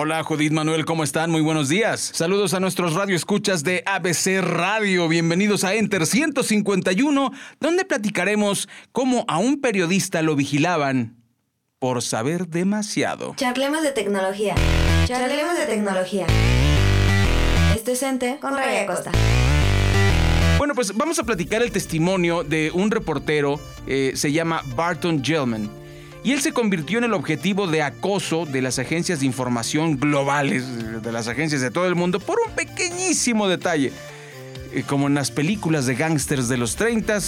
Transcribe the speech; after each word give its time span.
Hola 0.00 0.22
Judith 0.22 0.52
Manuel, 0.52 0.84
¿cómo 0.84 1.02
están? 1.02 1.28
Muy 1.28 1.40
buenos 1.40 1.68
días. 1.68 2.12
Saludos 2.14 2.54
a 2.54 2.60
nuestros 2.60 2.94
radioescuchas 2.94 3.64
de 3.64 3.82
ABC 3.84 4.40
Radio. 4.40 5.08
Bienvenidos 5.08 5.64
a 5.64 5.74
Enter 5.74 6.06
151, 6.06 7.32
donde 7.58 7.84
platicaremos 7.84 8.68
cómo 8.92 9.24
a 9.26 9.38
un 9.38 9.60
periodista 9.60 10.22
lo 10.22 10.36
vigilaban 10.36 11.16
por 11.80 12.00
saber 12.00 12.46
demasiado. 12.46 13.34
Charlemos 13.34 13.82
de 13.82 13.90
tecnología. 13.90 14.54
Charlemos 15.06 15.58
de 15.58 15.66
tecnología. 15.66 16.26
Esto 17.74 17.90
es 17.90 18.00
Enter 18.04 18.38
con 18.38 18.56
Raya 18.56 18.86
Costa. 18.86 19.10
Bueno, 20.58 20.76
pues 20.76 20.96
vamos 20.96 21.18
a 21.18 21.24
platicar 21.24 21.60
el 21.60 21.72
testimonio 21.72 22.44
de 22.44 22.70
un 22.72 22.92
reportero, 22.92 23.58
eh, 23.88 24.12
se 24.14 24.30
llama 24.30 24.62
Barton 24.76 25.24
Gellman 25.24 25.68
y 26.24 26.32
él 26.32 26.40
se 26.40 26.52
convirtió 26.52 26.98
en 26.98 27.04
el 27.04 27.14
objetivo 27.14 27.66
de 27.66 27.82
acoso 27.82 28.44
de 28.44 28.62
las 28.62 28.78
agencias 28.78 29.20
de 29.20 29.26
información 29.26 29.98
globales, 29.98 31.02
de 31.02 31.12
las 31.12 31.28
agencias 31.28 31.60
de 31.60 31.70
todo 31.70 31.86
el 31.86 31.94
mundo, 31.94 32.20
por 32.20 32.38
un 32.46 32.52
pequeñísimo 32.54 33.48
detalle. 33.48 33.92
Eh, 34.72 34.82
como 34.86 35.06
en 35.06 35.14
las 35.14 35.30
películas 35.30 35.86
de 35.86 35.94
gángsters 35.94 36.48
de 36.48 36.58
los 36.58 36.76
30 36.76 37.18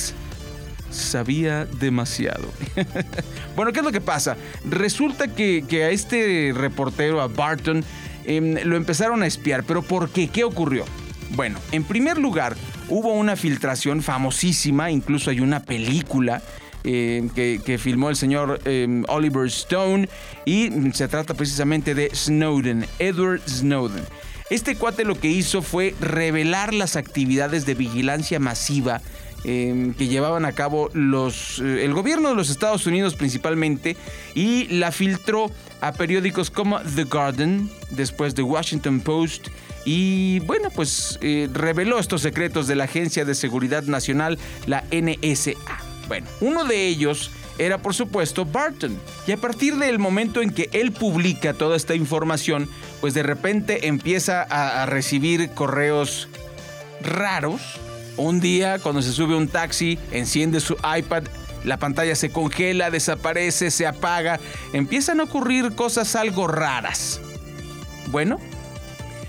sabía 0.90 1.64
demasiado. 1.64 2.48
bueno, 3.56 3.72
¿qué 3.72 3.78
es 3.78 3.84
lo 3.84 3.92
que 3.92 4.00
pasa? 4.00 4.36
Resulta 4.68 5.28
que, 5.28 5.64
a 5.84 5.90
este 5.90 6.52
reportero, 6.54 7.20
a 7.20 7.28
Barton, 7.28 7.84
em, 8.24 8.56
lo 8.64 8.76
empezaron 8.76 9.22
a 9.22 9.26
espiar, 9.26 9.64
pero 9.64 9.82
¿por 9.82 10.10
qué? 10.10 10.28
¿Qué 10.28 10.44
ocurrió? 10.44 10.84
Bueno, 11.30 11.58
en 11.72 11.84
primer 11.84 12.18
lugar, 12.18 12.56
hubo 12.88 13.12
una 13.14 13.36
filtración 13.36 14.02
famosísima, 14.02 14.90
incluso 14.90 15.30
hay 15.30 15.40
una 15.40 15.60
película 15.60 16.42
eh, 16.82 17.28
que, 17.34 17.78
filmó 17.78 18.08
el 18.08 18.16
señor 18.16 18.60
eh, 18.64 19.02
Oliver 19.08 19.46
Stone 19.48 20.08
y 20.46 20.70
se 20.92 21.08
trata 21.08 21.34
precisamente 21.34 21.94
de 21.94 22.10
Snowden, 22.14 22.86
Edward 22.98 23.42
Snowden. 23.46 24.04
Este 24.48 24.76
cuate 24.76 25.04
lo 25.04 25.14
que 25.14 25.28
hizo 25.28 25.60
fue 25.60 25.94
revelar 26.00 26.72
las 26.72 26.96
actividades 26.96 27.66
de 27.66 27.74
vigilancia 27.74 28.40
masiva 28.40 29.02
eh, 29.44 29.92
que 29.96 30.08
llevaban 30.08 30.46
a 30.46 30.52
cabo 30.52 30.88
los, 30.94 31.58
el 31.60 31.92
gobierno 31.92 32.30
de 32.30 32.34
los 32.34 32.48
Estados 32.48 32.86
Unidos 32.86 33.14
principalmente 33.14 33.96
y 34.34 34.66
la 34.68 34.90
filtró 34.90 35.50
a 35.82 35.92
periódicos 35.92 36.50
como 36.50 36.80
The 36.80 37.04
Guardian, 37.04 37.70
después 37.90 38.34
The 38.34 38.42
Washington 38.42 39.00
Post 39.00 39.48
y 39.84 40.40
bueno, 40.40 40.68
pues 40.70 41.18
reveló 41.52 41.98
estos 41.98 42.22
secretos 42.22 42.66
de 42.66 42.76
la 42.76 42.84
Agencia 42.84 43.24
de 43.24 43.34
Seguridad 43.34 43.84
Nacional, 43.84 44.38
la 44.66 44.84
NSA. 44.90 45.89
Bueno, 46.10 46.26
uno 46.40 46.64
de 46.64 46.88
ellos 46.88 47.30
era 47.56 47.78
por 47.78 47.94
supuesto 47.94 48.44
Barton. 48.44 48.98
Y 49.28 49.32
a 49.32 49.36
partir 49.36 49.76
del 49.76 50.00
momento 50.00 50.42
en 50.42 50.50
que 50.50 50.68
él 50.72 50.90
publica 50.90 51.54
toda 51.54 51.76
esta 51.76 51.94
información, 51.94 52.68
pues 53.00 53.14
de 53.14 53.22
repente 53.22 53.86
empieza 53.86 54.42
a, 54.42 54.86
recibir 54.86 55.50
correos 55.50 56.28
raros. 57.00 57.60
Un 58.16 58.40
día 58.40 58.80
cuando 58.80 59.02
se 59.02 59.12
sube 59.12 59.36
un 59.36 59.46
taxi, 59.46 60.00
enciende 60.10 60.58
su 60.58 60.76
iPad, 60.98 61.22
la 61.62 61.76
pantalla 61.76 62.16
se 62.16 62.30
congela, 62.30 62.90
desaparece, 62.90 63.70
se 63.70 63.86
apaga, 63.86 64.40
empiezan 64.72 65.20
a 65.20 65.22
ocurrir 65.22 65.76
cosas 65.76 66.16
algo 66.16 66.48
raras. 66.48 67.20
Bueno, 68.08 68.40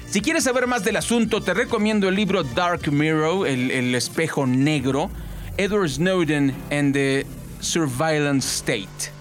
si 0.10 0.22
quieres 0.22 0.46
saber 0.46 0.66
más 0.66 0.84
del 0.84 0.96
asunto, 0.96 1.44
te 1.44 1.54
recomiendo 1.54 2.10
el 2.10 2.16
libro 2.16 2.42
Dark 2.42 2.92
Mirror, 2.92 3.48
el 3.48 3.94
espejo 3.94 4.48
negro 4.48 5.12
Edward 5.62 5.90
Snowden 5.90 6.56
and 6.72 6.92
the 6.92 7.24
Surveillance 7.60 8.48
State. 8.48 9.12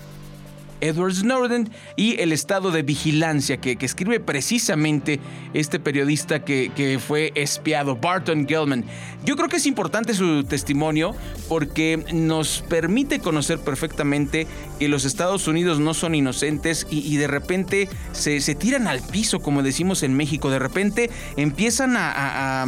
Edward 0.80 1.12
Snowden 1.12 1.68
y 1.96 2.18
el 2.18 2.32
estado 2.32 2.70
de 2.70 2.80
vigilancia 2.80 3.58
que, 3.58 3.76
escribe 3.78 4.20
precisamente 4.20 5.20
este 5.52 5.78
periodista 5.78 6.42
que, 6.42 6.98
fue 7.06 7.32
espiado, 7.34 7.94
Barton 7.96 8.48
Gellman. 8.48 8.86
Yo 9.22 9.36
creo 9.36 9.50
que 9.50 9.58
es 9.58 9.66
importante 9.66 10.14
su 10.14 10.42
testimonio 10.44 11.14
porque 11.46 12.02
nos 12.14 12.64
permite 12.70 13.18
conocer 13.18 13.58
perfectamente 13.58 14.46
que 14.78 14.88
los 14.88 15.04
Estados 15.04 15.46
Unidos 15.46 15.78
no 15.78 15.92
son 15.92 16.14
inocentes 16.14 16.86
y, 16.88 17.18
de 17.18 17.26
repente 17.26 17.90
se, 18.12 18.40
tiran 18.54 18.88
al 18.88 19.02
piso, 19.02 19.40
como 19.40 19.62
decimos 19.62 20.02
en 20.02 20.14
México, 20.14 20.48
de 20.48 20.58
repente 20.58 21.10
empiezan 21.36 21.96
a 21.98 22.64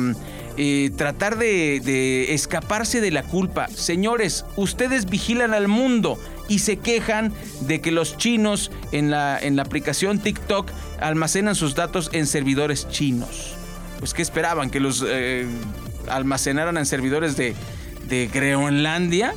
eh, 0.56 0.90
tratar 0.96 1.38
de, 1.38 2.34
escaparse 2.34 3.00
de 3.00 3.10
la 3.10 3.22
culpa. 3.22 3.68
Señores, 3.68 4.44
ustedes 4.56 5.06
vigilan 5.06 5.54
al 5.54 5.68
mundo 5.68 6.18
y 6.48 6.58
se 6.58 6.76
quejan 6.76 7.32
de 7.62 7.80
que 7.80 7.90
los 7.90 8.16
chinos 8.16 8.70
en 8.92 9.10
la, 9.10 9.38
en 9.38 9.56
la 9.56 9.62
aplicación 9.62 10.18
TikTok 10.18 10.70
almacenan 11.00 11.54
sus 11.54 11.74
datos 11.74 12.10
en 12.12 12.26
servidores 12.26 12.88
chinos. 12.88 13.54
Pues 13.98 14.14
¿qué 14.14 14.22
esperaban? 14.22 14.70
¿Que 14.70 14.80
los 14.80 15.04
eh, 15.06 15.46
almacenaran 16.08 16.76
en 16.76 16.86
servidores 16.86 17.36
de, 17.36 17.54
de 18.08 18.28
Groenlandia? 18.32 19.34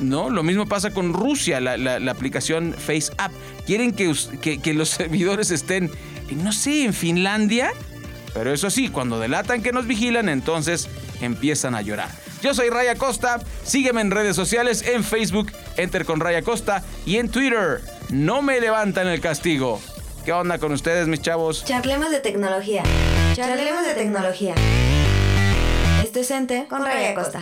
¿no? 0.00 0.30
Lo 0.30 0.42
mismo 0.42 0.66
pasa 0.66 0.90
con 0.90 1.12
Rusia, 1.12 1.60
la, 1.60 2.10
aplicación 2.10 2.74
FaceApp. 2.74 3.32
Quieren 3.66 3.92
que, 3.92 4.12
que, 4.40 4.58
que, 4.58 4.74
los 4.74 4.88
servidores 4.90 5.50
estén, 5.50 5.90
no 6.30 6.52
sé, 6.52 6.84
en 6.84 6.92
Finlandia. 6.92 7.72
Pero 8.34 8.52
eso 8.52 8.70
sí, 8.70 8.88
cuando 8.88 9.18
delatan 9.18 9.62
que 9.62 9.72
nos 9.72 9.86
vigilan, 9.86 10.28
entonces 10.28 10.88
empiezan 11.20 11.74
a 11.74 11.82
llorar. 11.82 12.10
Yo 12.42 12.54
soy 12.54 12.70
Raya 12.70 12.94
Costa, 12.94 13.40
sígueme 13.64 14.00
en 14.00 14.10
redes 14.10 14.36
sociales, 14.36 14.82
en 14.86 15.02
Facebook, 15.02 15.50
Enter 15.76 16.04
con 16.04 16.20
Raya 16.20 16.42
Costa 16.42 16.84
y 17.04 17.16
en 17.16 17.28
Twitter. 17.30 17.80
No 18.10 18.42
me 18.42 18.60
levantan 18.60 19.08
el 19.08 19.20
castigo. 19.20 19.80
¿Qué 20.24 20.32
onda 20.32 20.58
con 20.58 20.72
ustedes, 20.72 21.08
mis 21.08 21.20
chavos? 21.20 21.64
Charlemos 21.64 22.10
de 22.10 22.20
tecnología. 22.20 22.82
Charlemos 23.34 23.86
de 23.86 23.94
tecnología. 23.94 24.54
Esto 26.04 26.20
es 26.20 26.30
Enter 26.30 26.68
con 26.68 26.84
Raya 26.84 27.14
Costa. 27.14 27.40